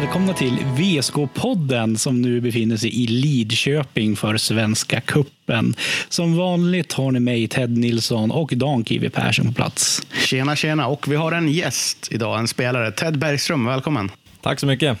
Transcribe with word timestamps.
välkomna 0.00 0.32
till 0.32 0.58
VSK-podden 0.58 1.96
som 1.96 2.22
nu 2.22 2.40
befinner 2.40 2.76
sig 2.76 3.02
i 3.02 3.06
Lidköping 3.06 4.16
för 4.16 4.36
Svenska 4.36 5.00
Kuppen. 5.00 5.74
Som 6.08 6.36
vanligt 6.36 6.92
har 6.92 7.12
ni 7.12 7.20
mig, 7.20 7.48
Ted 7.48 7.78
Nilsson 7.78 8.30
och 8.30 8.52
Dan 8.56 8.84
Kiwi 8.84 9.10
Persson 9.10 9.46
på 9.46 9.52
plats. 9.52 10.02
Tjena, 10.26 10.56
tjena. 10.56 10.86
Och 10.86 11.12
vi 11.12 11.16
har 11.16 11.32
en 11.32 11.48
gäst 11.48 12.08
idag, 12.10 12.38
en 12.38 12.48
spelare. 12.48 12.92
Ted 12.92 13.18
Bergström, 13.18 13.66
välkommen. 13.66 14.10
Tack 14.40 14.60
så 14.60 14.66
mycket. 14.66 14.98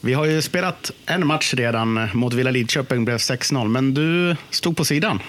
Vi 0.00 0.14
har 0.14 0.24
ju 0.24 0.42
spelat 0.42 0.90
en 1.06 1.26
match 1.26 1.54
redan 1.54 2.08
mot 2.12 2.34
Villa 2.34 2.50
Lidköping, 2.50 3.04
blev 3.04 3.16
6-0, 3.16 3.68
men 3.68 3.94
du 3.94 4.36
stod 4.50 4.76
på 4.76 4.84
sidan. 4.84 5.20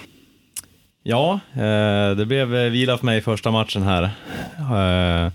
Ja, 1.03 1.39
eh, 1.53 2.16
det 2.17 2.25
blev 2.25 2.47
vila 2.47 2.97
för 2.97 3.05
mig 3.05 3.17
i 3.17 3.21
första 3.21 3.52
matchen 3.52 3.83
här. 3.83 4.03
Eh, 4.58 5.31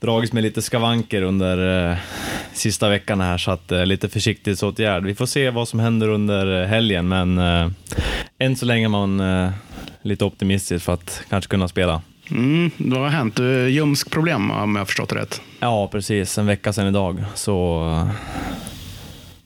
dragits 0.00 0.32
med 0.32 0.42
lite 0.42 0.62
skavanker 0.62 1.22
under 1.22 1.90
eh, 1.90 1.98
sista 2.52 2.88
veckan 2.88 3.20
här, 3.20 3.38
så 3.38 3.50
att 3.50 3.70
lite 3.84 4.08
försiktighetsåtgärd. 4.08 5.04
Vi 5.04 5.14
får 5.14 5.26
se 5.26 5.50
vad 5.50 5.68
som 5.68 5.80
händer 5.80 6.08
under 6.08 6.66
helgen, 6.66 7.08
men 7.08 7.38
än 8.38 8.56
så 8.56 8.66
länge 8.66 8.86
är 8.86 8.88
man 8.88 9.22
lite 10.02 10.24
optimistisk 10.24 10.84
för 10.84 10.92
att 10.92 11.22
kanske 11.28 11.50
kunna 11.50 11.68
spela. 11.68 12.02
Mm, 12.30 12.70
vad 12.76 13.00
har 13.00 13.08
hänt? 13.08 13.38
Ljumskproblem 13.68 14.50
om 14.50 14.74
jag 14.74 14.80
har 14.80 14.86
förstått 14.86 15.08
det 15.08 15.16
rätt? 15.16 15.42
Ja, 15.60 15.88
precis. 15.88 16.38
En 16.38 16.46
vecka 16.46 16.72
sedan 16.72 16.86
idag 16.86 17.24
så 17.34 17.84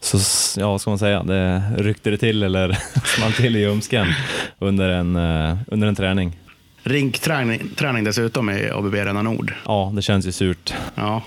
så 0.04 0.18
ja, 0.60 0.70
vad 0.70 0.80
ska 0.80 0.90
man 0.90 0.98
säga, 0.98 1.22
det 1.22 1.62
ryckte 1.76 2.10
det 2.10 2.18
till 2.18 2.42
eller 2.42 2.78
small 3.04 3.32
till 3.32 3.56
i 3.56 3.60
ljumsken 3.60 4.06
under 4.58 4.88
en, 4.88 5.16
uh, 5.16 5.58
under 5.66 5.88
en 5.88 5.94
träning. 5.94 6.38
Rinkträning 6.82 7.68
träning 7.76 8.04
dessutom 8.04 8.50
i 8.50 8.70
ABB 8.70 8.94
Arena 8.94 9.22
Nord. 9.22 9.54
Ja, 9.64 9.92
det 9.96 10.02
känns 10.02 10.26
ju 10.26 10.32
surt. 10.32 10.74
Ja. 10.94 11.22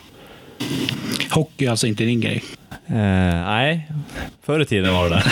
Hockey 1.31 1.65
är 1.65 1.69
alltså 1.69 1.87
inte 1.87 2.03
din 2.03 2.21
grej? 2.21 2.43
Uh, 2.89 2.95
nej, 2.95 3.91
förr 4.45 4.59
i 4.59 4.65
tiden 4.65 4.93
var 4.93 5.09
det 5.09 5.15
det. 5.15 5.23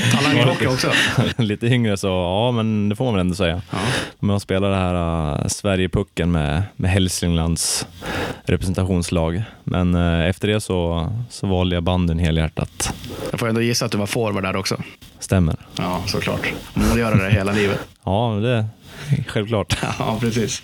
Talang 0.12 0.38
i 0.38 0.42
hockey 0.42 0.66
också? 0.66 0.92
Lite 1.42 1.66
yngre 1.66 1.96
så, 1.96 2.06
ja 2.06 2.50
men 2.50 2.88
det 2.88 2.96
får 2.96 3.04
man 3.04 3.14
väl 3.14 3.20
ändå 3.20 3.34
säga. 3.34 3.62
Ja. 3.70 3.78
Man 4.18 4.40
spelar 4.40 4.70
det 4.70 4.76
här 4.76 4.94
uh, 5.42 5.46
Sverigepucken 5.46 6.32
med, 6.32 6.62
med 6.76 6.90
Hälsinglands 6.90 7.86
representationslag. 8.44 9.42
Men 9.64 9.94
uh, 9.94 10.28
efter 10.28 10.48
det 10.48 10.60
så, 10.60 11.12
så 11.30 11.46
valde 11.46 11.76
jag 11.76 11.82
banden 11.82 12.18
helhjärtat. 12.18 12.94
Jag 13.30 13.40
får 13.40 13.48
ändå 13.48 13.60
gissa 13.60 13.84
att 13.84 13.92
du 13.92 13.98
var 13.98 14.06
forward 14.06 14.42
där 14.42 14.56
också? 14.56 14.82
Stämmer. 15.18 15.56
Ja, 15.76 16.02
såklart. 16.06 16.52
Målgörare 16.74 17.30
hela 17.30 17.52
livet. 17.52 17.80
Ja, 18.04 18.38
det 18.42 18.50
är 18.50 18.66
självklart. 19.26 19.76
Ja, 19.98 20.18
precis. 20.20 20.62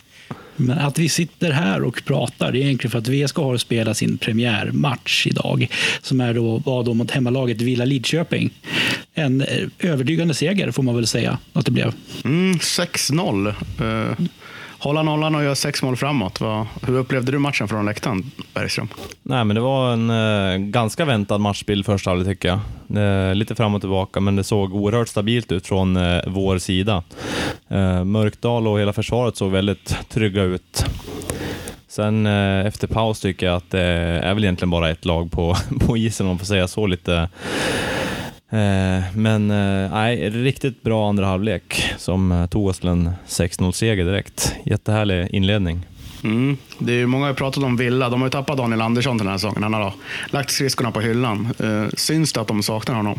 Men 0.57 0.79
att 0.79 0.99
vi 0.99 1.09
sitter 1.09 1.51
här 1.53 1.83
och 1.83 2.03
pratar, 2.05 2.53
det 2.53 2.59
är 2.59 2.63
egentligen 2.63 2.91
för 2.91 2.99
att 2.99 3.09
VSK 3.09 3.37
har 3.37 3.57
spelat 3.57 3.97
sin 3.97 4.19
premiärmatch 4.19 5.27
idag, 5.27 5.69
som 6.03 6.21
är 6.21 6.35
då, 6.35 6.59
var 6.59 6.85
då 6.85 6.95
mot 6.95 7.11
hemmalaget 7.11 7.61
Villa 7.61 7.85
Lidköping. 7.85 8.51
En 9.15 9.41
överdygande 9.79 10.11
övertygande 10.21 10.35
seger 10.35 10.71
får 10.71 10.83
man 10.83 10.97
väl 10.97 11.07
säga 11.07 11.39
att 11.53 11.65
det 11.65 11.71
blev. 11.71 11.93
Mm, 12.25 12.59
6-0. 12.59 13.55
Uh, 13.81 14.27
hålla 14.81 15.03
nollan 15.03 15.35
och 15.35 15.43
göra 15.45 15.55
sex 15.55 15.83
mål 15.83 15.97
framåt. 15.97 16.41
Vad, 16.41 16.67
hur 16.83 16.99
upplevde 16.99 17.33
du 17.33 17.39
matchen 17.39 17.69
från 17.69 17.87
läktaren, 17.87 18.31
Bergström? 18.55 18.89
Nej, 19.23 19.45
men 19.45 19.55
det 19.55 19.61
var 19.61 19.93
en 19.93 20.11
eh, 20.11 20.59
ganska 20.59 21.05
väntad 21.05 21.39
matchbild 21.39 21.87
första 21.87 22.11
halvlek 22.11 22.29
tycker 22.29 22.49
jag. 22.49 23.29
Eh, 23.29 23.35
lite 23.35 23.55
fram 23.55 23.75
och 23.75 23.81
tillbaka, 23.81 24.21
men 24.21 24.37
det 24.37 24.45
såg 24.45 24.75
oerhört 24.75 25.09
stabilt 25.09 25.53
ut 25.53 25.67
från 25.67 25.97
eh, 25.97 26.21
vår 26.27 26.59
sida. 26.59 27.03
Eh, 27.69 28.05
Mörkdal 28.05 28.69
och 28.69 28.81
hela 28.81 28.93
försvaret 28.93 29.37
såg 29.37 29.51
väldigt 29.51 29.97
trygga 30.09 30.43
ut. 30.43 30.85
Sen 31.89 32.27
eh, 32.27 32.67
efter 32.67 32.87
paus 32.87 33.21
tycker 33.21 33.47
jag 33.47 33.57
att 33.57 33.71
det 33.71 33.81
är 33.81 34.35
väl 34.35 34.45
egentligen 34.45 34.71
bara 34.71 34.91
ett 34.91 35.05
lag 35.05 35.31
på, 35.33 35.57
på 35.87 35.97
isen 35.97 36.27
om 36.27 36.29
man 36.29 36.39
får 36.39 36.47
säga 36.47 36.69
så 36.69 36.87
lite 36.87 37.29
men 39.15 39.51
eh, 39.51 39.91
nej, 39.91 40.31
riktigt 40.31 40.83
bra 40.83 41.09
andra 41.09 41.27
halvlek 41.27 41.93
som 41.99 42.33
eh, 42.33 42.47
tog 42.47 42.67
oss 42.67 42.79
till 42.79 42.89
en 42.89 43.11
6-0-seger 43.27 44.05
direkt. 44.05 44.55
Jättehärlig 44.65 45.29
inledning. 45.31 45.87
Mm. 46.25 46.57
Det 46.79 46.93
är 46.93 47.07
många 47.07 47.27
har 47.27 47.35
pratat 47.35 47.65
om 47.65 47.77
Villa. 47.77 48.09
De 48.09 48.21
har 48.21 48.27
ju 48.27 48.31
tappat 48.31 48.57
Daniel 48.57 48.81
Andersson 48.81 49.19
den 49.19 49.27
här 49.27 49.39
säsongen. 49.39 49.63
Han 49.63 49.75
har 49.75 49.93
lagt 50.31 50.51
skridskorna 50.51 50.91
på 50.91 51.01
hyllan. 51.01 51.49
syns 51.95 52.33
det 52.33 52.41
att 52.41 52.49
de 52.49 52.63
saknar 52.63 52.95
honom? 52.95 53.19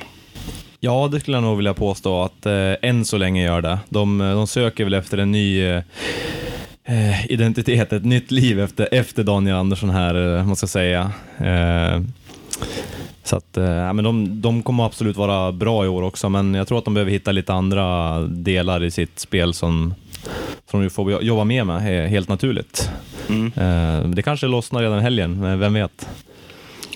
Ja, 0.79 1.09
det 1.11 1.19
skulle 1.19 1.37
jag 1.37 1.43
nog 1.43 1.57
vilja 1.57 1.73
påstå 1.73 2.23
att 2.23 2.45
eh, 2.45 2.73
än 2.81 3.05
så 3.05 3.17
länge 3.17 3.43
gör 3.43 3.61
det. 3.61 3.79
De, 3.89 4.17
de 4.17 4.47
söker 4.47 4.83
väl 4.83 4.93
efter 4.93 5.17
en 5.17 5.31
ny 5.31 5.81
eh, 6.83 7.31
identitet, 7.31 7.93
ett 7.93 8.05
nytt 8.05 8.31
liv 8.31 8.59
efter, 8.59 8.89
efter 8.91 9.23
Daniel 9.23 9.55
Andersson 9.55 9.89
här, 9.89 10.37
eh, 10.37 10.45
måste 10.45 10.63
jag 10.63 10.69
säga. 10.69 11.11
Eh, 11.37 12.01
så 13.23 13.35
att, 13.35 13.57
eh, 13.57 13.63
ja, 13.63 13.93
men 13.93 14.05
de, 14.05 14.41
de 14.41 14.63
kommer 14.63 14.85
absolut 14.85 15.17
vara 15.17 15.51
bra 15.51 15.85
i 15.85 15.87
år 15.87 16.01
också, 16.01 16.29
men 16.29 16.53
jag 16.53 16.67
tror 16.67 16.77
att 16.77 16.85
de 16.85 16.93
behöver 16.93 17.11
hitta 17.11 17.31
lite 17.31 17.53
andra 17.53 18.19
delar 18.21 18.83
i 18.83 18.91
sitt 18.91 19.19
spel 19.19 19.53
som, 19.53 19.93
som 20.71 20.81
de 20.81 20.89
får 20.89 21.23
jobba 21.23 21.43
med 21.43 21.67
med 21.67 22.09
helt 22.09 22.29
naturligt. 22.29 22.89
Mm. 23.29 23.45
Eh, 23.45 24.09
det 24.09 24.21
kanske 24.21 24.47
lossnar 24.47 24.81
redan 24.81 24.99
helgen, 24.99 25.59
vem 25.59 25.73
vet? 25.73 26.07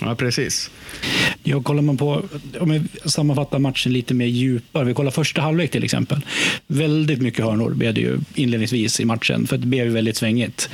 Ja, 0.02 0.16
precis. 0.16 0.72
Ja, 1.44 1.62
kollar 1.62 1.81
man 1.81 1.97
på, 1.97 2.24
om 2.59 2.69
vi 2.69 3.09
sammanfattar 3.09 3.59
matchen 3.59 3.94
lite 3.94 4.14
mer 4.14 4.25
djupare. 4.25 4.85
Vi 4.85 4.94
kollar 4.94 5.12
första 5.12 5.41
halvlek 5.41 5.72
till 5.72 5.84
exempel. 5.84 6.22
Väldigt 6.68 7.22
mycket 7.22 7.46
hörnor 7.46 7.74
blev 7.74 7.94
det 7.94 8.02
ju 8.02 8.19
inledningsvis 8.34 9.00
i 9.00 9.06
matchen, 9.06 9.47
för 9.47 9.58
det 9.58 9.68
blev 9.68 9.88
väldigt 9.88 10.18
svängigt. 10.18 10.69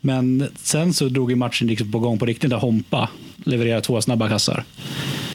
Men 0.00 0.48
sen 0.62 0.92
så 0.92 1.08
drog 1.08 1.30
ju 1.30 1.36
matchen 1.36 1.68
liksom 1.68 1.92
på 1.92 1.98
gång 1.98 2.18
på 2.18 2.26
riktigt, 2.26 2.50
där 2.50 2.56
Hompa 2.56 3.08
levererade 3.48 3.82
två 3.82 4.00
snabba 4.00 4.28
kassar. 4.28 4.64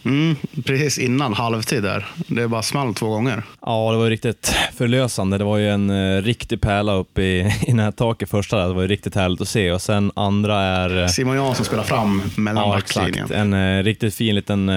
Mm, 0.06 0.36
precis 0.66 0.98
innan 0.98 1.34
halvtid 1.34 1.84
där. 1.84 2.06
Det 2.28 2.48
bara 2.48 2.62
small 2.62 2.94
två 2.94 3.10
gånger. 3.10 3.44
Ja, 3.62 3.92
det 3.92 3.98
var 3.98 4.10
riktigt 4.10 4.56
förlösande. 4.76 5.38
Det 5.38 5.44
var 5.44 5.58
ju 5.58 5.70
en 5.70 5.90
uh, 5.90 6.22
riktig 6.22 6.62
pärla 6.62 6.94
uppe 6.94 7.22
i, 7.22 7.54
i 7.68 7.74
nättaket 7.74 8.30
första. 8.30 8.58
Där. 8.58 8.68
Det 8.68 8.74
var 8.74 8.82
ju 8.82 8.88
riktigt 8.88 9.16
härligt 9.16 9.42
att 9.42 9.48
se. 9.48 9.72
Och 9.72 9.82
sen 9.82 10.12
andra 10.16 10.62
är... 10.62 11.08
Simon 11.08 11.36
Jansson 11.36 11.66
spelar 11.66 11.84
fram 11.84 12.22
mellan 12.38 12.70
ja, 12.70 12.76
backlinjen. 12.76 13.32
En 13.32 13.54
uh, 13.54 13.84
riktigt 13.84 14.16
fin 14.16 14.36
liten 14.36 14.70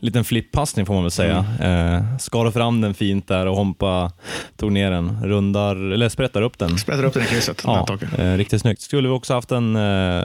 liten 0.00 0.24
flippassning 0.24 0.86
får 0.86 0.94
man 0.94 1.02
väl 1.02 1.10
säga. 1.10 1.46
Mm. 1.60 1.94
Eh, 1.94 2.18
skar 2.18 2.50
fram 2.50 2.80
den 2.80 2.94
fint 2.94 3.28
där 3.28 3.46
och 3.46 3.56
Hompa 3.56 4.12
tog 4.56 4.72
ner 4.72 4.90
den, 4.90 5.24
rundar, 5.24 5.92
eller 5.92 6.08
sprättar 6.08 6.42
upp 6.42 6.58
den. 6.58 6.78
Sprättar 6.78 7.04
upp 7.04 7.14
den 7.14 7.22
i 7.22 7.26
krysset. 7.26 7.62
Ja, 7.64 7.98
eh, 8.18 8.32
riktigt 8.32 8.60
snyggt. 8.60 8.80
Skulle 8.80 9.08
vi 9.08 9.14
också 9.14 9.34
haft 9.34 9.52
en, 9.52 9.76
eh, 9.76 10.24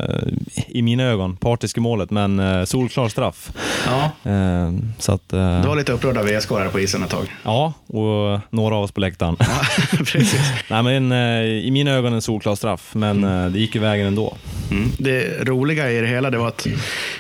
i 0.68 0.82
mina 0.82 1.04
ögon, 1.04 1.38
partisk 1.38 1.78
i 1.78 1.80
målet, 1.80 2.12
men 2.12 2.40
eh, 2.40 2.64
solklar 2.64 3.10
straff. 3.10 3.52
Ja. 3.86 4.32
Eh, 4.32 4.72
så 5.00 5.12
att, 5.12 5.34
eh, 5.34 5.62
du 5.62 5.68
var 5.68 5.76
lite 5.76 5.92
upprörd 5.92 6.18
av 6.18 6.26
VSK 6.26 6.50
här 6.52 6.70
på 6.70 6.80
isen 6.80 7.04
ett 7.04 7.10
tag. 7.10 7.26
Ja, 7.44 7.74
och 7.88 8.40
några 8.50 8.76
av 8.76 8.84
oss 8.84 8.92
på 8.92 9.00
läktaren. 9.00 9.36
Ja, 9.40 9.62
precis. 9.98 10.42
Nej, 10.70 10.84
men, 10.84 11.12
eh, 11.12 11.68
I 11.68 11.72
mina 11.72 11.92
ögon 11.92 12.14
en 12.14 12.22
solklar 12.22 12.56
straff, 12.56 12.90
men 12.96 13.24
mm. 13.24 13.54
det 13.54 13.60
gick 13.60 13.76
ju 13.76 13.82
vägen 13.82 14.08
ändå. 14.08 14.38
Mm. 14.72 14.92
Det 14.98 15.44
roliga 15.44 15.92
i 15.92 16.02
det 16.02 16.08
hela 16.08 16.30
det 16.30 16.38
var 16.38 16.48
att 16.48 16.68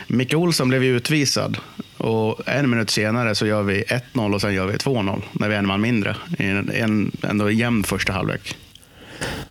Micke 0.07 0.33
Olsson 0.33 0.69
blev 0.69 0.83
utvisad 0.83 1.57
och 2.01 2.47
en 2.47 2.69
minut 2.69 2.89
senare 2.89 3.35
så 3.35 3.45
gör 3.45 3.63
vi 3.63 3.83
1-0 4.13 4.33
och 4.33 4.41
sen 4.41 4.53
gör 4.53 4.67
vi 4.67 4.73
2-0 4.73 5.21
när 5.31 5.49
vi 5.49 5.55
är 5.55 5.59
en 5.59 5.67
man 5.67 5.81
mindre. 5.81 6.15
I 6.39 6.45
en, 6.45 6.71
en 6.73 7.11
ändå 7.23 7.51
jämn 7.51 7.83
första 7.83 8.13
halvlek. 8.13 8.55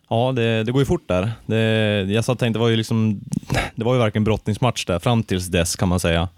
Ja, 0.08 0.32
det, 0.32 0.64
det, 0.64 0.73
går 0.73 0.82
ju 0.82 0.87
fort 0.87 1.08
där. 1.08 1.32
Det, 1.47 1.56
jag 2.12 2.25
satt 2.25 2.38
tänkte, 2.38 2.58
det 2.58 2.62
var 2.62 2.69
ju 2.69 2.76
liksom, 2.76 3.20
det 3.75 3.85
var 3.85 3.94
ju 3.94 4.00
verkligen 4.00 4.25
brottningsmatch 4.25 4.85
där, 4.85 4.99
fram 4.99 5.23
tills 5.23 5.47
dess 5.47 5.76
kan 5.76 5.88
man 5.88 6.00
säga. 6.00 6.29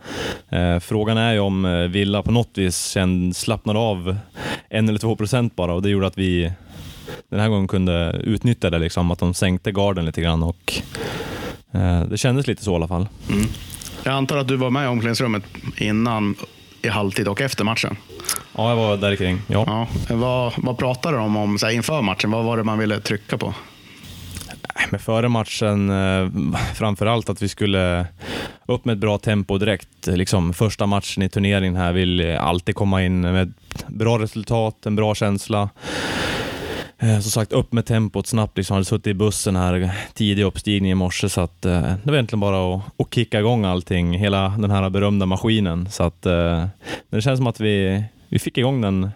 Eh, 0.48 0.78
frågan 0.78 1.18
är 1.18 1.32
ju 1.32 1.38
om 1.38 1.64
eh, 1.64 1.88
Villa 1.88 2.22
på 2.22 2.32
något 2.32 2.58
vis 2.58 2.86
känd, 2.86 3.36
slappnade 3.36 3.78
av 3.78 4.16
en 4.68 4.88
eller 4.88 4.98
två 4.98 5.16
procent 5.16 5.56
bara 5.56 5.74
och 5.74 5.82
det 5.82 5.90
gjorde 5.90 6.06
att 6.06 6.18
vi 6.18 6.52
den 7.28 7.40
här 7.40 7.48
gången 7.48 7.68
kunde 7.68 8.20
utnyttja 8.24 8.70
det, 8.70 8.78
liksom, 8.78 9.10
att 9.10 9.18
de 9.18 9.34
sänkte 9.34 9.72
garden 9.72 10.04
lite 10.04 10.20
grann 10.20 10.42
och 10.42 10.72
eh, 11.72 12.02
det 12.02 12.18
kändes 12.18 12.46
lite 12.46 12.64
så 12.64 12.72
i 12.72 12.74
alla 12.74 12.88
fall. 12.88 13.08
Mm. 13.30 13.46
Jag 14.04 14.14
antar 14.14 14.36
att 14.36 14.48
du 14.48 14.56
var 14.56 14.70
med 14.70 14.84
i 14.84 14.86
omklädningsrummet 14.86 15.42
innan, 15.76 16.34
i 16.82 16.88
halvtid 16.88 17.28
och 17.28 17.40
efter 17.40 17.64
matchen? 17.64 17.96
Ja, 18.56 18.68
jag 18.68 18.76
var 18.76 18.96
där 18.96 19.16
kring. 19.16 19.42
Ja. 19.46 19.64
ja. 20.08 20.14
Vad, 20.16 20.52
vad 20.56 20.78
pratade 20.78 21.16
de 21.16 21.36
om 21.36 21.58
så 21.58 21.66
här, 21.66 21.72
inför 21.72 22.02
matchen? 22.02 22.30
Vad 22.30 22.44
var 22.44 22.56
det 22.56 22.64
man 22.64 22.78
ville 22.78 23.00
trycka 23.00 23.38
på? 23.38 23.54
Men 24.90 25.00
före 25.00 25.28
matchen, 25.28 25.90
eh, 25.90 26.28
framför 26.74 27.06
allt 27.06 27.28
att 27.28 27.42
vi 27.42 27.48
skulle 27.48 28.06
upp 28.66 28.84
med 28.84 28.92
ett 28.92 28.98
bra 28.98 29.18
tempo 29.18 29.58
direkt. 29.58 30.06
Liksom, 30.06 30.54
första 30.54 30.86
matchen 30.86 31.22
i 31.22 31.28
turneringen 31.28 31.76
här 31.76 31.92
vill 31.92 32.36
alltid 32.36 32.74
komma 32.74 33.02
in 33.02 33.20
med 33.20 33.52
bra 33.88 34.18
resultat, 34.18 34.86
en 34.86 34.96
bra 34.96 35.14
känsla. 35.14 35.70
Eh, 37.02 37.20
som 37.20 37.30
sagt, 37.30 37.52
upp 37.52 37.72
med 37.72 37.86
tempot 37.86 38.26
snabbt. 38.26 38.56
Liksom. 38.56 38.74
Jag 38.74 38.76
hade 38.76 38.84
suttit 38.84 39.06
i 39.06 39.14
bussen 39.14 39.56
här 39.56 39.90
tidig 40.14 40.42
uppstigning 40.42 40.90
i 40.90 40.94
morse, 40.94 41.28
så 41.28 41.40
att, 41.40 41.64
eh, 41.64 41.80
det 41.80 42.00
var 42.04 42.14
egentligen 42.14 42.40
bara 42.40 42.74
att, 42.74 42.82
att 42.98 43.14
kicka 43.14 43.38
igång 43.40 43.64
allting, 43.64 44.12
hela 44.12 44.48
den 44.48 44.70
här 44.70 44.90
berömda 44.90 45.26
maskinen. 45.26 45.90
Så 45.90 46.02
att, 46.02 46.26
eh, 46.26 46.66
det 47.10 47.22
känns 47.22 47.38
som 47.38 47.46
att 47.46 47.60
vi, 47.60 48.04
vi 48.28 48.38
fick 48.38 48.58
igång 48.58 48.80
den 48.80 49.10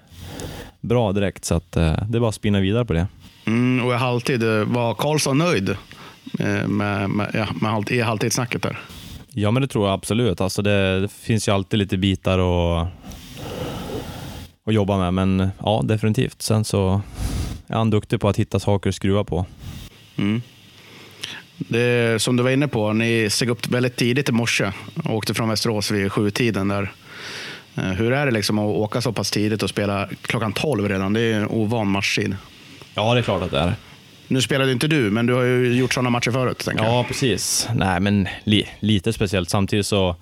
bra 0.81 1.13
direkt, 1.13 1.45
så 1.45 1.55
att, 1.55 1.73
det 1.73 1.81
är 2.15 2.21
bara 2.21 2.29
att 2.29 2.35
spinna 2.35 2.61
vidare 2.61 2.85
på 2.85 2.93
det. 2.93 3.07
Mm, 3.47 3.87
och 3.87 3.93
i 3.93 3.97
halvtid, 3.97 4.43
var 4.67 4.95
Karlsson 4.95 5.39
nöjd 5.39 5.77
med, 6.67 7.11
med, 7.11 7.31
ja, 7.35 7.47
med, 7.61 7.91
i 7.91 8.01
halvtidssnacket 8.01 8.63
där? 8.63 8.79
Ja, 9.29 9.51
men 9.51 9.63
det 9.63 9.69
tror 9.69 9.87
jag 9.87 9.95
absolut. 9.95 10.41
Alltså 10.41 10.63
det, 10.63 11.01
det 11.01 11.09
finns 11.09 11.49
ju 11.49 11.53
alltid 11.53 11.79
lite 11.79 11.97
bitar 11.97 12.39
att, 12.39 12.89
att 14.67 14.75
jobba 14.75 14.99
med, 14.99 15.15
men 15.15 15.51
ja, 15.63 15.83
definitivt. 15.85 16.43
Sen 16.43 16.65
så 16.65 17.01
är 17.67 17.75
han 17.77 17.91
duktig 17.91 18.21
på 18.21 18.29
att 18.29 18.37
hitta 18.37 18.59
saker 18.59 18.89
att 18.89 18.95
skruva 18.95 19.25
på. 19.25 19.47
Mm. 20.17 20.43
Det, 21.59 22.23
som 22.23 22.37
du 22.37 22.43
var 22.43 22.51
inne 22.51 22.69
på, 22.69 22.93
ni 22.93 23.31
steg 23.31 23.51
upp 23.51 23.69
väldigt 23.69 23.97
tidigt 23.97 24.29
i 24.29 24.33
morse 24.33 24.73
och 25.05 25.15
åkte 25.15 25.35
från 25.35 25.49
Västerås 25.49 25.91
vid 25.91 26.13
sjutiden. 26.13 26.69
Där. 26.69 26.93
Eh, 27.75 27.85
Hur 27.85 28.13
är 28.13 28.27
det 28.27 28.33
liksom 28.33 28.59
att 28.59 28.77
åka 28.77 29.01
så 29.01 29.13
pass 29.13 29.31
tidigt 29.31 29.63
och 29.63 29.71
spela 29.71 30.09
klockan 30.23 30.53
12 30.53 30.89
redan? 30.89 31.13
Det 31.13 31.21
är 31.21 31.35
en 31.35 31.47
ovan 31.49 31.91
matchtid. 31.91 32.37
Ja, 32.95 33.15
det 33.15 33.21
är 33.21 33.23
klart 33.23 33.43
att 33.43 33.51
det 33.51 33.59
är. 33.59 33.75
Nu 34.29 34.41
spelade 34.43 34.73
inte 34.73 34.89
du, 34.89 35.11
men 35.11 35.27
du 35.27 35.35
har 35.35 35.43
ju 35.43 35.73
gjort 35.75 35.95
sådana 35.95 36.11
matcher 36.11 36.31
förut. 36.31 36.59
Tänker 36.59 36.85
jag. 36.85 36.93
Ja, 36.93 37.05
precis. 37.09 37.69
Nej, 37.75 38.01
men 38.01 38.29
li, 38.45 38.69
lite 38.81 39.13
speciellt. 39.13 39.51
Samtidigt 39.51 39.87
så, 39.87 40.17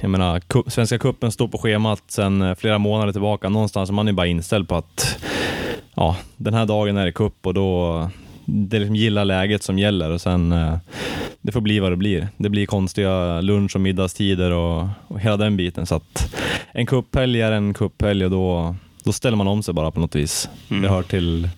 jag 0.00 0.10
menar, 0.10 0.70
Svenska 0.70 0.98
cupen 0.98 1.32
står 1.32 1.48
på 1.48 1.58
schemat 1.58 2.02
sedan 2.08 2.42
eh, 2.42 2.54
flera 2.54 2.78
månader 2.78 3.12
tillbaka. 3.12 3.48
Någonstans 3.48 3.90
är 3.90 3.94
man 3.94 4.06
ju 4.06 4.12
bara 4.12 4.26
inställd 4.26 4.68
på 4.68 4.76
att 4.76 5.24
ja, 6.00 6.16
den 6.36 6.54
här 6.54 6.66
dagen 6.66 6.96
är 6.96 7.04
det 7.06 7.12
cup 7.12 7.46
och 7.46 7.54
då 7.54 8.08
det 8.44 8.76
är 8.76 8.80
liksom 8.80 8.96
gilla 8.96 9.24
läget 9.24 9.62
som 9.62 9.78
gäller 9.78 10.10
och 10.10 10.20
sen 10.20 10.52
eh, 10.52 10.76
det 11.40 11.52
får 11.52 11.60
bli 11.60 11.80
vad 11.80 11.92
det 11.92 11.96
blir. 11.96 12.28
Det 12.36 12.48
blir 12.48 12.66
konstiga 12.66 13.40
lunch 13.40 13.74
och 13.74 13.80
middagstider 13.80 14.50
och, 14.50 14.88
och 15.08 15.20
hela 15.20 15.36
den 15.36 15.56
biten. 15.56 15.86
Så 15.86 15.94
att 15.94 16.34
en 16.72 16.86
cuphelg 16.86 17.40
är 17.42 17.52
en 17.52 17.74
cuphelg 17.74 18.24
och 18.24 18.30
då, 18.30 18.74
då 19.04 19.12
ställer 19.12 19.36
man 19.36 19.48
om 19.48 19.62
sig 19.62 19.74
bara 19.74 19.90
på 19.90 20.00
något 20.00 20.14
vis. 20.14 20.48
Mm. 20.70 20.82
Det 20.82 20.88
hör 20.88 21.02
till 21.02 21.48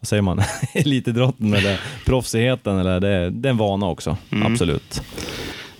vad 0.00 0.08
säger 0.08 0.22
man, 0.22 0.42
elitidrotten 0.74 1.54
eller 1.54 1.80
proffsigheten. 2.06 2.78
Eller 2.78 3.00
det, 3.00 3.30
det 3.30 3.48
är 3.48 3.50
en 3.50 3.56
vana 3.56 3.86
också, 3.86 4.16
Mm. 4.32 4.52
absolut. 4.52 5.02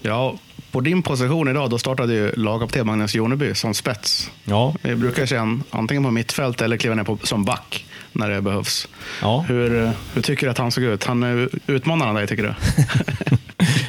Ja, 0.03 0.35
på 0.73 0.81
din 0.81 1.03
position 1.03 1.49
idag, 1.49 1.71
då 1.71 1.79
startade 1.79 2.15
ju 2.15 2.33
lagkapten 2.37 2.87
Magnus 2.87 3.15
Joneby 3.15 3.55
som 3.55 3.75
spets. 3.75 4.31
Ja, 4.45 4.75
Vi 4.83 4.95
brukar 4.97 5.27
se 5.27 5.37
en 5.37 5.63
antingen 5.71 6.05
på 6.05 6.11
mittfält 6.11 6.63
eller 6.63 6.77
kliva 6.77 6.95
ner 6.95 7.05
på, 7.05 7.19
som 7.23 7.45
back 7.45 7.87
när 8.13 8.31
det 8.31 8.43
behövs. 8.43 8.89
ja. 9.23 9.45
Hur, 9.49 9.85
eh, 9.85 9.91
hur 10.15 10.23
tycker 10.23 10.47
du 10.47 10.51
att 10.51 10.59
han 10.59 10.71
såg 10.71 10.85
ut? 10.85 11.05
Han 11.05 11.23
är 11.23 11.49
utmanar 11.67 12.07
han 12.07 12.15
dig, 12.15 12.27
tycker 12.27 12.43
du? 12.43 12.55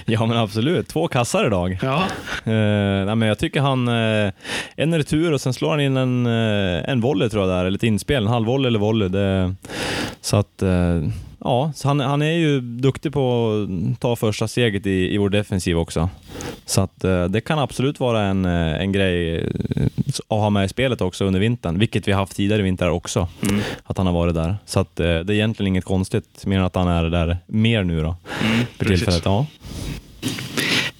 ja 0.13 0.25
men 0.25 0.37
absolut. 0.37 0.87
Två 0.87 1.07
kassar 1.07 1.47
idag. 1.47 1.79
Ja. 1.81 2.03
Eh, 2.45 3.05
nej, 3.05 3.15
men 3.15 3.21
jag 3.27 3.39
tycker 3.39 3.61
han, 3.61 3.87
eh, 3.87 4.31
en 4.75 4.97
retur 4.97 5.31
och 5.33 5.41
sen 5.41 5.53
slår 5.53 5.69
han 5.71 5.79
in 5.79 5.97
en, 5.97 6.25
eh, 6.25 6.89
en 6.89 7.01
volley 7.01 7.29
tror 7.29 7.47
jag 7.47 7.57
där, 7.57 7.65
eller 7.65 7.77
ett 7.77 7.83
inspel, 7.83 8.23
en 8.23 8.29
halvvolley 8.29 8.67
eller 8.67 8.79
volley. 8.79 9.07
Det, 9.07 9.55
så 10.21 10.37
att, 10.37 10.61
eh, 10.61 11.01
ja, 11.43 11.71
så 11.75 11.87
han, 11.87 11.99
han 11.99 12.21
är 12.21 12.31
ju 12.37 12.61
duktig 12.61 13.13
på 13.13 13.51
att 13.93 13.99
ta 14.01 14.15
första 14.15 14.47
steget 14.47 14.85
i, 14.85 15.13
i 15.13 15.17
vår 15.17 15.29
defensiv 15.29 15.77
också. 15.77 16.09
Så 16.65 16.81
att 16.81 17.03
eh, 17.03 17.25
det 17.25 17.41
kan 17.41 17.59
absolut 17.59 17.99
vara 17.99 18.21
en, 18.21 18.45
eh, 18.45 18.81
en 18.81 18.91
grej 18.91 19.35
eh, 19.75 19.85
att 20.17 20.37
ha 20.39 20.49
med 20.49 20.65
i 20.65 20.69
spelet 20.69 21.01
också 21.01 21.25
under 21.25 21.39
vintern, 21.39 21.79
vilket 21.79 22.07
vi 22.07 22.11
har 22.11 22.19
haft 22.19 22.35
tidigare 22.35 22.61
vintrar 22.61 22.89
också, 22.89 23.27
Mm. 23.49 23.61
att 23.83 23.97
han 23.97 24.05
har 24.05 24.13
varit 24.13 24.35
där. 24.35 24.55
Så 24.65 24.79
att 24.79 24.95
det 24.95 25.05
är 25.07 25.31
egentligen 25.31 25.67
inget 25.67 25.85
konstigt, 25.85 26.45
mer 26.45 26.57
än 26.57 26.63
att 26.65 26.75
han 26.75 26.87
är 26.87 27.03
där 27.09 27.37
mer 27.47 27.83
nu 27.83 28.01
då, 28.01 28.15
Mm, 28.45 28.65
för 28.77 28.85
tillfället. 28.85 29.21
Ja. 29.25 29.45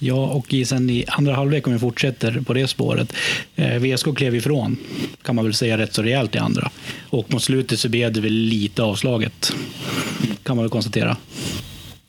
Ja, 0.03 0.25
och 0.27 0.53
i, 0.53 0.65
sen 0.65 0.89
i 0.89 1.05
andra 1.07 1.33
halvlek, 1.35 1.67
om 1.67 1.73
vi 1.73 1.79
fortsätter 1.79 2.41
på 2.45 2.53
det 2.53 2.67
spåret. 2.67 3.13
Eh, 3.55 3.75
VSK 3.79 4.15
klev 4.15 4.35
ifrån, 4.35 4.77
kan 5.23 5.35
man 5.35 5.45
väl 5.45 5.53
säga 5.53 5.77
rätt 5.77 5.93
så 5.93 6.01
rejält 6.03 6.35
i 6.35 6.37
andra. 6.37 6.71
Och 7.09 7.33
mot 7.33 7.43
slutet 7.43 7.79
så 7.79 7.89
blev 7.89 8.13
det 8.13 8.21
väl 8.21 8.33
lite 8.33 8.83
avslaget, 8.83 9.53
kan 10.43 10.55
man 10.55 10.63
väl 10.65 10.69
konstatera. 10.69 11.17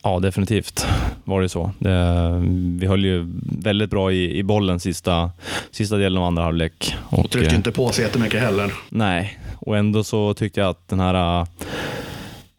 Ja, 0.03 0.19
definitivt 0.19 0.87
var 1.25 1.43
det 1.43 1.49
så. 1.49 1.71
Det, 1.79 2.43
vi 2.79 2.87
höll 2.87 3.05
ju 3.05 3.27
väldigt 3.43 3.91
bra 3.91 4.13
i, 4.13 4.39
i 4.39 4.43
bollen 4.43 4.81
sista, 4.81 5.31
sista 5.71 5.97
delen 5.97 6.19
av 6.19 6.25
andra 6.25 6.43
halvlek. 6.43 6.95
Och 7.09 7.31
tryckte 7.31 7.51
eh, 7.51 7.57
inte 7.57 7.73
på 7.73 7.93
så 7.93 8.03
jättemycket 8.03 8.41
heller. 8.41 8.73
Nej, 8.89 9.39
och 9.59 9.77
ändå 9.77 10.05
så 10.05 10.35
tyckte 10.35 10.61
jag 10.61 10.71
att 10.71 10.89
den 10.89 11.01
här 11.01 11.47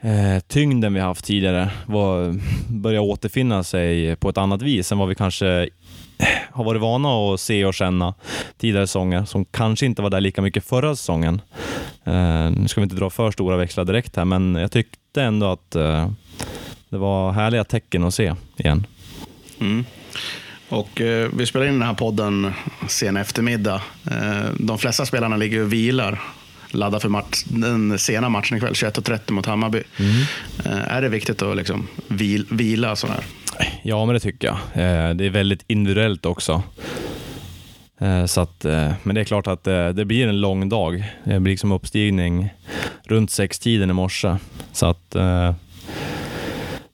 eh, 0.01 0.39
tyngden 0.47 0.93
vi 0.93 0.99
haft 0.99 1.25
tidigare 1.25 1.69
var, 1.85 2.39
började 2.67 3.07
återfinna 3.07 3.63
sig 3.63 4.15
på 4.15 4.29
ett 4.29 4.37
annat 4.37 4.61
vis 4.61 4.91
än 4.91 4.97
vad 4.97 5.09
vi 5.09 5.15
kanske 5.15 5.69
har 6.51 6.63
varit 6.63 6.81
vana 6.81 7.09
att 7.09 7.39
se 7.39 7.65
och 7.65 7.73
känna 7.73 8.13
tidigare 8.57 8.87
säsonger, 8.87 9.25
som 9.25 9.45
kanske 9.45 9.85
inte 9.85 10.01
var 10.01 10.09
där 10.09 10.21
lika 10.21 10.41
mycket 10.41 10.65
förra 10.65 10.95
säsongen. 10.95 11.41
Eh, 12.03 12.51
nu 12.51 12.67
ska 12.67 12.81
vi 12.81 12.83
inte 12.83 12.95
dra 12.95 13.09
för 13.09 13.31
stora 13.31 13.57
växlar 13.57 13.85
direkt 13.85 14.15
här, 14.15 14.25
men 14.25 14.55
jag 14.55 14.71
tyckte 14.71 14.97
ändå 15.21 15.51
att 15.51 15.75
eh, 15.75 16.11
det 16.89 16.97
var 16.97 17.31
härliga 17.31 17.63
tecken 17.63 18.03
att 18.03 18.13
se 18.13 18.33
igen. 18.57 18.87
Mm. 19.59 19.85
Och 20.69 21.01
eh, 21.01 21.29
vi 21.33 21.45
spelar 21.45 21.65
in 21.65 21.73
den 21.73 21.87
här 21.87 21.93
podden 21.93 22.53
sen 22.87 23.17
eftermiddag. 23.17 23.81
Eh, 24.11 24.49
de 24.59 24.77
flesta 24.77 25.05
spelarna 25.05 25.37
ligger 25.37 25.61
och 25.61 25.73
vilar. 25.73 26.21
Laddar 26.71 26.99
för 26.99 27.09
match, 27.09 27.43
den 27.45 27.99
sena 27.99 28.29
matchen 28.29 28.57
ikväll, 28.57 28.73
21.30 28.73 29.31
mot 29.31 29.45
Hammarby. 29.45 29.83
Eh, 30.65 30.93
är 30.95 31.01
det 31.01 31.09
viktigt 31.09 31.41
att 31.41 31.57
liksom 31.57 31.87
vil, 32.07 32.45
vila 32.51 32.95
sådär? 32.95 33.23
Ja, 33.83 34.05
men 34.05 34.13
det 34.13 34.19
tycker 34.19 34.47
jag. 34.47 34.55
Eh, 34.83 35.13
Det 35.15 35.25
är 35.25 35.29
väldigt 35.29 35.63
individuellt 35.67 36.25
också. 36.25 36.63
Eh, 37.99 38.25
så 38.25 38.41
att, 38.41 38.65
eh, 38.65 38.91
men 39.03 39.15
det 39.15 39.21
är 39.21 39.25
klart 39.25 39.47
att 39.47 39.67
eh, 39.67 39.89
det 39.89 40.05
blir 40.05 40.27
en 40.27 40.41
lång 40.41 40.69
dag. 40.69 41.03
Det 41.23 41.39
blir 41.39 41.51
liksom 41.51 41.71
uppstigning 41.71 42.49
runt 43.03 43.31
sextiden 43.31 43.89
i 43.89 43.93
morse. 43.93 44.37
Så 44.71 44.85
att 44.85 45.09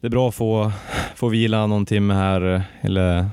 det 0.02 0.08
är 0.08 0.10
bra 0.10 0.30
att 0.30 0.36
få, 0.36 0.72
få 1.16 1.30
vila 1.30 1.68
någon 1.68 1.86
timme 1.86 2.14
här 2.14 2.64
eller 2.82 3.26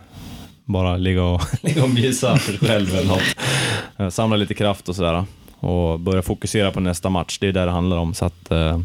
bara 0.65 0.97
ligga 0.97 1.23
och, 1.23 1.43
ligga 1.63 1.83
och 1.83 1.91
mysa 1.91 2.37
för 2.37 2.53
sig 2.53 2.69
själv 2.69 2.95
eller 2.95 3.09
något. 3.09 4.13
Samla 4.13 4.37
lite 4.37 4.55
kraft 4.55 4.89
och 4.89 4.97
sådär 4.97 5.25
och 5.61 6.01
börja 6.01 6.23
fokusera 6.23 6.71
på 6.71 6.81
nästa 6.81 7.09
match. 7.09 7.39
Det 7.39 7.49
är 7.49 7.53
det 7.53 7.65
det 7.65 7.71
handlar 7.71 7.97
om. 7.97 8.15
Så 8.15 8.25
att, 8.25 8.51
eh, 8.51 8.81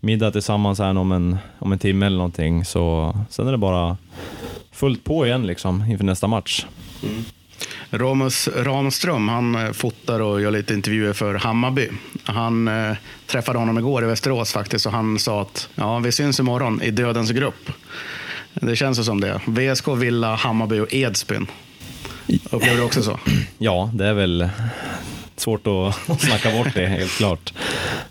middag 0.00 0.30
tillsammans 0.30 0.78
här 0.78 0.98
om 0.98 1.12
en, 1.12 1.38
om 1.58 1.72
en 1.72 1.78
timme 1.78 2.06
eller 2.06 2.16
någonting. 2.16 2.64
Så, 2.64 3.16
sen 3.30 3.46
är 3.46 3.52
det 3.52 3.58
bara 3.58 3.96
fullt 4.72 5.04
på 5.04 5.26
igen 5.26 5.46
liksom 5.46 5.84
inför 5.90 6.04
nästa 6.04 6.26
match. 6.26 6.66
Mm. 7.02 7.24
Romus 7.94 8.48
Ramström, 8.56 9.28
han 9.28 9.54
eh, 9.54 9.72
fotar 9.72 10.20
och 10.20 10.40
gör 10.40 10.50
lite 10.50 10.74
intervjuer 10.74 11.12
för 11.12 11.34
Hammarby. 11.34 11.88
Han 12.24 12.68
eh, 12.68 12.96
träffade 13.26 13.58
honom 13.58 13.78
igår 13.78 14.04
i 14.04 14.06
Västerås 14.06 14.52
faktiskt 14.52 14.86
och 14.86 14.92
han 14.92 15.18
sa 15.18 15.42
att 15.42 15.68
ja, 15.74 15.98
vi 15.98 16.12
syns 16.12 16.40
imorgon 16.40 16.82
i 16.82 16.90
Dödens 16.90 17.30
grupp. 17.30 17.70
Det 18.54 18.76
känns 18.76 19.06
som 19.06 19.20
det. 19.20 19.40
VSK, 19.46 19.88
Villa, 19.88 20.34
Hammarby 20.34 20.78
och 20.80 20.94
Edsbyn. 20.94 21.46
Upplever 22.50 22.76
du 22.76 22.82
också 22.82 23.02
så? 23.02 23.18
Ja, 23.58 23.90
det 23.94 24.06
är 24.06 24.14
väl 24.14 24.48
svårt 25.36 25.66
att, 25.66 26.20
snacka 26.20 26.50
bort 26.50 26.74
det 26.74 26.86
helt 26.86 27.12
klart. 27.12 27.52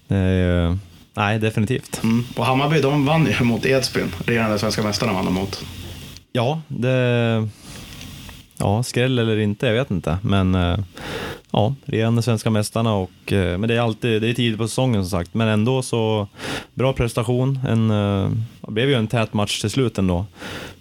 Ju- 0.08 0.78
nej, 1.14 1.40
definitivt. 1.40 2.04
Mm. 2.04 2.26
Och 2.36 2.46
Hammarby, 2.46 2.82
de 2.82 3.06
vann 3.06 3.28
ju 3.40 3.44
mot 3.46 3.66
Edsbyn. 3.66 4.12
Regerande 4.26 4.60
svenska 4.60 4.84
mästarna 4.84 5.14
vann 5.14 5.26
de 5.26 5.34
mot. 5.34 5.66
Ja, 6.32 6.62
det... 6.68 7.48
Ja, 8.62 8.84
skräll 8.84 9.20
eller 9.20 9.38
inte, 9.38 9.66
jag 9.66 9.74
vet 9.74 9.92
inte. 9.92 10.18
Men 10.22 10.56
eh, 10.56 10.78
ja, 11.52 11.76
regerande 11.86 12.22
svenska 12.22 12.50
mästarna 12.50 12.94
och... 12.94 13.34
Eh, 13.34 13.58
men 13.58 13.70
det 13.70 13.76
är 13.76 13.80
alltid, 13.80 14.22
det 14.22 14.30
är 14.30 14.34
tidigt 14.34 14.58
på 14.58 14.68
säsongen 14.68 15.04
som 15.04 15.10
sagt. 15.20 15.34
Men 15.34 15.48
ändå 15.48 15.82
så 15.82 16.28
bra 16.74 16.94
prestation. 16.94 17.60
En, 17.68 17.92
eh, 17.92 18.30
det 18.62 18.72
blev 18.72 18.90
ju 18.90 18.96
en 18.96 19.08
tät 19.08 19.34
match 19.34 19.62
till 19.62 19.70
slut 19.70 19.98
ändå. 19.98 20.26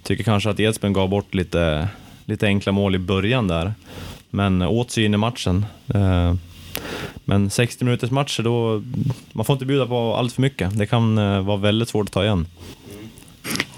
Tycker 0.02 0.24
kanske 0.24 0.50
att 0.50 0.60
Edsbyn 0.60 0.92
gav 0.92 1.08
bort 1.08 1.34
lite, 1.34 1.88
lite 2.24 2.46
enkla 2.46 2.72
mål 2.72 2.94
i 2.94 2.98
början 2.98 3.48
där. 3.48 3.72
Men 4.30 4.62
åt 4.62 4.90
sig 4.90 5.04
in 5.04 5.14
i 5.14 5.16
matchen. 5.16 5.66
Men 7.24 7.50
60 7.50 7.84
minuters 7.84 8.10
matcher 8.10 8.42
då, 8.42 8.82
man 9.32 9.44
får 9.44 9.52
inte 9.54 9.66
bjuda 9.66 9.86
på 9.86 10.14
allt 10.14 10.32
för 10.32 10.42
mycket. 10.42 10.78
Det 10.78 10.86
kan 10.86 11.16
vara 11.46 11.56
väldigt 11.56 11.88
svårt 11.88 12.06
att 12.06 12.12
ta 12.12 12.24
igen. 12.24 12.46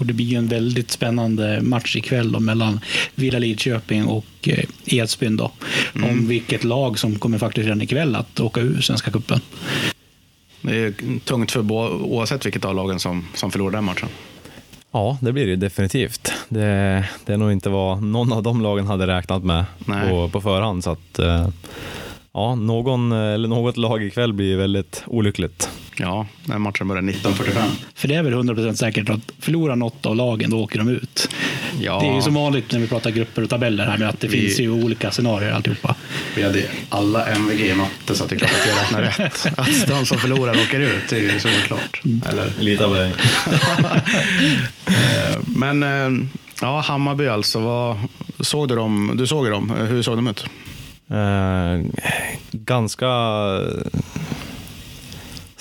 Och 0.03 0.07
det 0.07 0.13
blir 0.13 0.25
ju 0.25 0.37
en 0.37 0.47
väldigt 0.47 0.91
spännande 0.91 1.61
match 1.61 1.95
ikväll 1.95 2.31
då, 2.31 2.39
mellan 2.39 2.79
Villa 3.15 3.39
Lidköping 3.39 4.05
och 4.05 4.25
eh, 4.43 4.65
Edsbyn. 4.85 5.37
Då, 5.37 5.51
Om 5.93 6.27
vilket 6.27 6.63
lag 6.63 6.99
som 6.99 7.19
kommer 7.19 7.37
faktiskt 7.37 7.65
redan 7.65 7.81
ikväll 7.81 8.15
att 8.15 8.39
åka 8.39 8.61
ur 8.61 8.81
Svenska 8.81 9.11
cupen. 9.11 9.39
Det 10.61 10.75
är 10.75 10.93
tungt 11.19 11.51
för 11.51 11.71
oavsett 11.71 12.45
vilket 12.45 12.65
av 12.65 12.75
lagen 12.75 12.99
som, 12.99 13.27
som 13.33 13.51
förlorar 13.51 13.71
den 13.71 13.83
matchen. 13.83 14.09
Ja, 14.91 15.17
det 15.21 15.31
blir 15.31 15.47
det 15.47 15.55
definitivt. 15.55 16.31
Det, 16.49 17.05
det 17.25 17.33
är 17.33 17.37
nog 17.37 17.51
inte 17.51 17.69
vad 17.69 18.03
någon 18.03 18.33
av 18.33 18.43
de 18.43 18.61
lagen 18.61 18.87
hade 18.87 19.07
räknat 19.07 19.43
med 19.43 19.65
Nej. 19.85 20.09
på, 20.09 20.29
på 20.29 20.41
förhand. 20.41 20.83
Så 20.83 20.91
att, 20.91 21.19
eh, 21.19 21.47
ja, 22.33 22.55
någon, 22.55 23.11
eller 23.11 23.47
något 23.47 23.77
lag 23.77 24.03
ikväll 24.03 24.33
blir 24.33 24.57
väldigt 24.57 25.03
olyckligt. 25.07 25.69
Ja, 25.97 26.27
den 26.45 26.61
matchen 26.61 26.87
börjar 26.87 27.01
19.45. 27.03 27.63
För 27.95 28.07
det 28.07 28.15
är 28.15 28.23
väl 28.23 28.33
100% 28.33 28.73
säkert 28.75 29.09
att 29.09 29.19
förlorar 29.39 29.75
något 29.75 30.05
av 30.05 30.15
lagen, 30.15 30.49
då 30.49 30.59
åker 30.63 30.79
de 30.79 30.89
ut. 30.89 31.29
Ja. 31.79 31.99
Det 31.99 32.07
är 32.07 32.15
ju 32.15 32.21
som 32.21 32.33
vanligt 32.33 32.71
när 32.71 32.79
vi 32.79 32.87
pratar 32.87 33.11
grupper 33.11 33.41
och 33.43 33.49
tabeller 33.49 33.85
här 33.85 33.97
med 33.97 34.09
att 34.09 34.19
det 34.19 34.27
Vi- 34.27 34.41
finns 34.41 34.59
ju 34.59 34.69
olika 34.71 35.11
scenarier 35.11 35.51
alltihopa. 35.51 35.95
Vi 36.35 36.43
hade 36.43 36.63
alla 36.89 37.25
MVG 37.27 37.69
i 37.69 37.73
matte 37.75 38.15
så 38.15 38.23
att 38.23 38.29
det 38.29 38.35
är 38.35 38.39
klart 38.39 38.51
att 38.51 38.67
jag 38.67 38.83
räknar 38.83 39.01
rätt. 39.01 39.45
Att 39.59 39.87
de 39.87 40.05
som 40.05 40.17
förlorar 40.17 40.51
åker 40.53 40.79
ut, 40.79 41.09
det 41.09 41.15
är 41.17 41.33
ju 41.33 41.39
såklart. 41.39 42.01
Eller 42.29 42.49
Lita 42.59 42.87
på 42.87 42.93
dig. 42.93 43.13
Eh, 44.87 45.39
Men 45.47 45.83
eh, 45.83 46.25
Ja, 46.61 46.79
Hammarby 46.81 47.27
alltså. 47.27 47.59
Vad, 47.59 47.97
såg 48.39 48.67
du 48.67 48.75
dem? 48.75 49.11
Du 49.17 49.27
såg 49.27 49.49
dem. 49.49 49.73
Hur 49.89 50.01
såg 50.01 50.17
de 50.17 50.27
ut? 50.27 50.45
Eh, 51.09 51.91
ganska 52.51 53.07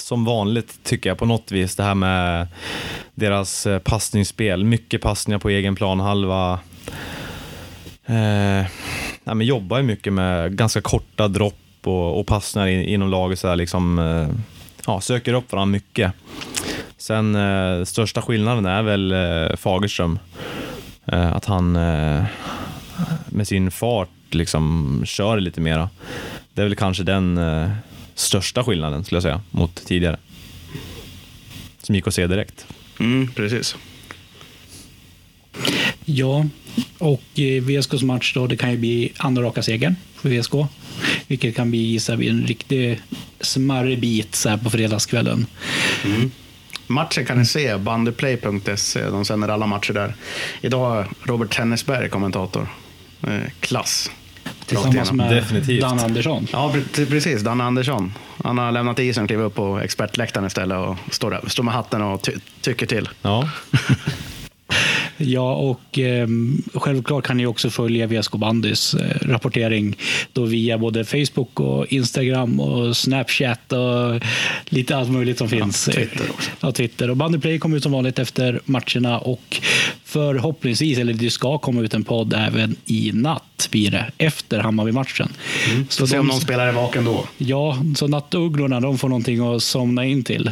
som 0.07 0.25
vanligt 0.25 0.79
tycker 0.85 1.11
jag 1.11 1.19
på 1.19 1.27
något 1.27 1.53
vis. 1.53 1.77
Det 1.77 1.83
här 1.83 1.95
med 1.95 2.49
deras 3.15 3.67
eh, 3.67 3.79
passningsspel. 3.79 4.65
Mycket 4.65 5.03
passningar 5.03 5.39
på 5.39 5.49
egen 5.49 5.75
planhalva. 5.75 6.53
Eh, 8.07 8.67
nej, 9.25 9.35
men 9.35 9.41
jobbar 9.41 9.79
ju 9.79 9.83
mycket 9.83 10.13
med 10.13 10.57
ganska 10.57 10.81
korta 10.81 11.29
dropp 11.29 11.55
och, 11.85 12.21
och 12.21 12.27
passningar 12.27 12.69
in, 12.69 12.83
inom 12.83 13.11
laget. 13.11 13.39
Så 13.39 13.49
här, 13.49 13.57
liksom, 13.57 13.99
eh, 13.99 14.29
ja, 14.87 15.01
söker 15.01 15.35
upp 15.35 15.53
varandra 15.53 15.73
mycket. 15.73 16.13
Sen 16.97 17.35
eh, 17.35 17.85
största 17.85 18.23
skillnaden 18.23 18.67
är 18.67 18.83
väl 18.83 19.13
eh, 19.13 19.57
Fagerström. 19.57 20.19
Eh, 21.07 21.33
att 21.33 21.45
han 21.45 21.77
eh, 21.77 22.25
med 23.27 23.49
sin 23.49 23.71
fart 23.71 24.09
liksom 24.31 25.03
kör 25.05 25.41
lite 25.41 25.61
mera. 25.61 25.89
Det 26.55 26.63
är 26.63 26.67
väl 26.67 26.77
kanske 26.77 27.03
den 27.03 27.39
eh, 27.39 27.71
största 28.15 28.65
skillnaden 28.65 29.05
skulle 29.05 29.17
jag 29.17 29.23
säga 29.23 29.41
mot 29.51 29.85
tidigare. 29.87 30.19
Som 31.83 31.95
gick 31.95 32.07
att 32.07 32.15
se 32.15 32.27
direkt. 32.27 32.67
Mm, 33.01 33.29
precis. 33.35 33.77
Ja, 36.05 36.47
och 36.99 37.23
eh, 37.39 37.63
VSKs 37.63 38.03
match 38.03 38.35
då, 38.35 38.47
det 38.47 38.57
kan 38.57 38.71
ju 38.71 38.77
bli 38.77 39.13
andra 39.17 39.43
raka 39.43 39.63
segern 39.63 39.97
för 40.17 40.29
VSK. 40.29 40.53
Vilket 41.27 41.57
kan 41.57 41.71
bli 41.71 41.79
gissar 41.79 42.17
vi, 42.17 42.29
en 42.29 42.47
riktig 42.47 43.01
smarrig 43.41 44.01
bit 44.01 44.35
så 44.35 44.49
här 44.49 44.57
på 44.57 44.71
fredagskvällen. 44.71 45.47
Matchen 46.87 47.27
kan 47.27 47.39
ni 47.39 47.47
se, 47.47 47.77
bandyplay.se. 47.77 49.05
De 49.11 49.25
sänder 49.25 49.49
alla 49.49 49.67
matcher 49.67 49.93
där. 49.93 50.15
Idag 50.61 51.07
Robert 51.23 51.57
Tennisberg 51.57 52.09
kommentator. 52.09 52.69
Eh, 53.23 53.51
klass. 53.61 54.11
Tillsammans 54.77 55.13
med 55.13 55.31
Definitivt. 55.37 55.81
Dan 55.81 55.99
Andersson. 55.99 56.47
Ja, 56.53 56.75
pre- 56.75 57.07
precis. 57.07 57.43
Dan 57.43 57.61
Andersson. 57.61 58.13
Han 58.45 58.59
har 58.59 58.73
lämnat 58.73 58.99
isen 58.99 59.23
och 59.25 59.29
klivit 59.29 59.47
upp 59.47 59.55
på 59.55 59.79
expertläktaren 59.81 60.47
istället 60.47 60.79
och 60.79 60.97
står, 61.15 61.31
där, 61.31 61.41
står 61.47 61.63
med 61.63 61.75
hatten 61.75 62.03
och 62.03 62.23
ty- 62.23 62.33
tycker 62.61 62.87
till. 62.87 63.09
Ja, 63.23 63.49
Ja, 65.17 65.55
och 65.55 65.99
eh, 65.99 66.27
självklart 66.75 67.25
kan 67.27 67.37
ni 67.37 67.47
också 67.47 67.71
följa 67.71 68.07
VSK 68.07 68.33
Bandys 68.33 68.95
eh, 68.95 69.17
rapportering 69.29 69.97
då 70.33 70.45
via 70.45 70.79
både 70.79 71.05
Facebook 71.05 71.61
och 71.61 71.87
Instagram 71.87 72.61
och 72.61 72.97
Snapchat 72.97 73.73
och 73.73 74.21
lite 74.65 74.97
allt 74.97 75.11
möjligt 75.11 75.39
som 75.39 75.49
finns. 75.49 75.85
Twitter 75.85 76.31
också. 76.31 76.51
Ja, 76.61 76.73
Twitter. 76.73 77.11
Och 77.11 77.17
Bandyplay 77.17 77.59
kommer 77.59 77.77
ut 77.77 77.83
som 77.83 77.93
vanligt 77.93 78.19
efter 78.19 78.61
matcherna 78.65 79.19
och 79.19 79.61
förhoppningsvis, 80.13 80.99
eller 80.99 81.13
det 81.13 81.31
ska 81.31 81.59
komma 81.59 81.81
ut 81.81 81.95
en 81.95 82.05
podd 82.05 82.35
även 82.37 82.77
i 82.85 83.11
natt 83.15 83.69
blir 83.71 83.91
det, 83.91 84.11
efter 84.19 84.59
Hammarby-matchen. 84.61 85.29
Så 85.89 86.03
Får 86.03 86.07
se 86.07 86.19
om 86.19 86.27
någon 86.27 86.41
spelare 86.41 86.69
är 86.69 86.73
vaken 86.73 87.05
då. 87.05 87.27
Ja, 87.39 87.79
så 87.97 88.07
nattugglorna 88.09 88.81
de 88.81 88.99
får 88.99 89.09
någonting 89.09 89.55
att 89.55 89.63
somna 89.63 90.05
in 90.05 90.25
till. 90.25 90.51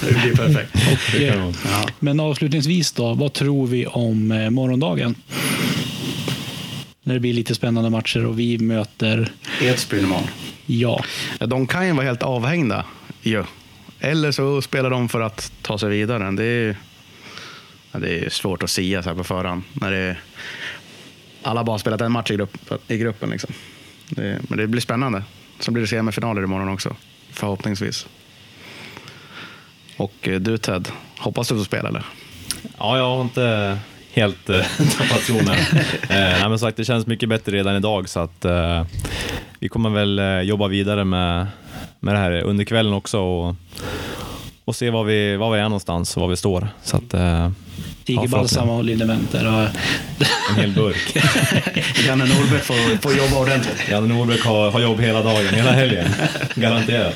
Det 0.00 0.12
blir 0.22 0.36
perfekt. 0.36 0.72
det 1.12 1.30
kan 1.30 1.40
vara. 1.42 1.54
Ja. 1.64 1.88
Men 1.98 2.20
avslutningsvis 2.20 2.92
då, 2.92 3.14
vad 3.14 3.32
tror 3.32 3.66
vi 3.66 3.86
om 3.86 4.32
eh, 4.32 4.50
morgondagen? 4.50 5.14
När 7.02 7.14
det 7.14 7.20
blir 7.20 7.32
lite 7.32 7.54
spännande 7.54 7.90
matcher 7.90 8.26
och 8.26 8.38
vi 8.38 8.58
möter, 8.58 9.32
Edsbyn 9.62 10.04
imorgon. 10.04 10.24
ja, 10.66 11.04
De 11.38 11.66
kan 11.66 11.86
ju 11.86 11.92
vara 11.92 12.06
helt 12.06 12.22
avhängda 12.22 12.84
ju. 13.22 13.44
Eller 14.00 14.32
så 14.32 14.62
spelar 14.62 14.90
de 14.90 15.08
för 15.08 15.20
att 15.20 15.52
ta 15.62 15.78
sig 15.78 15.88
vidare. 15.88 16.30
Det 16.30 16.44
är, 16.44 16.76
det 18.00 18.18
är 18.18 18.30
svårt 18.30 18.62
att 18.62 18.70
sia 18.70 19.02
så 19.02 19.08
här 19.08 19.16
på 19.16 19.24
förhand. 19.24 19.62
När 19.72 19.90
det 19.90 19.98
är, 19.98 20.20
alla 21.42 21.64
bara 21.64 21.78
spelat 21.78 22.00
en 22.00 22.12
match 22.12 22.30
i, 22.30 22.36
grupp, 22.36 22.72
i 22.88 22.98
gruppen. 22.98 23.30
Liksom. 23.30 23.50
Det, 24.08 24.40
men 24.48 24.58
det 24.58 24.66
blir 24.66 24.80
spännande. 24.80 25.22
Så 25.60 25.70
blir 25.70 25.82
det 25.82 25.88
semifinaler 25.88 26.42
imorgon 26.42 26.68
också. 26.68 26.96
Förhoppningsvis. 27.32 28.06
Och 29.96 30.28
eh, 30.28 30.40
du 30.40 30.58
Ted, 30.58 30.88
hoppas 31.18 31.48
du 31.48 31.56
får 31.56 31.64
spela 31.64 31.88
eller? 31.88 32.04
ja 32.78 32.98
jag 32.98 33.16
har 33.16 33.22
inte 33.22 33.78
helt 34.12 34.50
eh, 34.50 34.60
tappat 34.98 35.20
tron 35.26 35.48
än. 35.48 35.78
Eh, 36.08 36.48
men 36.48 36.58
sagt, 36.58 36.76
det 36.76 36.84
känns 36.84 37.06
mycket 37.06 37.28
bättre 37.28 37.52
redan 37.52 37.76
idag 37.76 38.08
så 38.08 38.20
att 38.20 38.44
eh, 38.44 38.86
vi 39.58 39.68
kommer 39.68 39.90
väl 39.90 40.18
eh, 40.18 40.40
jobba 40.40 40.68
vidare 40.68 41.04
med, 41.04 41.46
med 42.00 42.14
det 42.14 42.18
här 42.18 42.42
under 42.42 42.64
kvällen 42.64 42.92
också 42.92 43.18
och, 43.18 43.56
och 44.64 44.76
se 44.76 44.90
var 44.90 45.04
vi, 45.04 45.36
var 45.36 45.52
vi 45.52 45.58
är 45.58 45.62
någonstans 45.64 46.16
och 46.16 46.20
var 46.20 46.28
vi 46.28 46.36
står. 46.36 46.68
Så 46.82 46.96
att, 46.96 47.14
eh, 47.14 47.50
tigerbalsam 48.04 48.70
och 48.70 48.84
liniment 48.84 49.32
där. 49.32 49.46
Och, 49.46 49.68
en 50.50 50.56
hel 50.56 50.70
burk. 50.70 51.16
Janne 52.06 52.24
Norberg 52.24 52.60
får, 52.60 52.96
får 53.02 53.12
jobba 53.12 53.40
ordentligt. 53.42 53.88
Janne 53.90 54.14
Norberg 54.14 54.38
har, 54.38 54.70
har 54.70 54.80
jobb 54.80 55.00
hela 55.00 55.22
dagen, 55.22 55.54
hela 55.54 55.72
helgen. 55.72 56.08
Garanterat. 56.54 57.14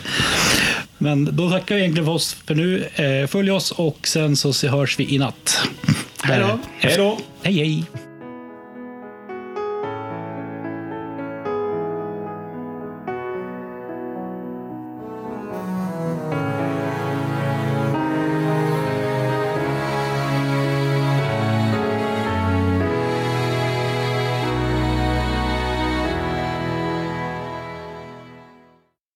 men 0.99 1.37
då 1.37 1.51
tackar 1.51 1.75
vi 1.75 1.81
egentligen 1.81 2.07
för 2.07 2.13
oss 2.13 2.37
för 2.47 2.55
nu. 2.55 2.85
Eh, 2.95 3.27
följ 3.27 3.51
oss 3.51 3.71
och 3.71 4.09
sen 4.09 4.37
så 4.37 4.69
hörs 4.69 4.99
vi 4.99 5.15
i 5.15 5.19
natt. 5.19 5.61
Hej 6.23 6.41
då. 6.41 6.59
Hej 6.79 6.97
då! 6.97 7.19
Hej 7.43 7.55
hej! 7.55 8.08